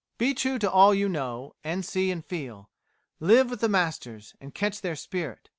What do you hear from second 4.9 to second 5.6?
spirit.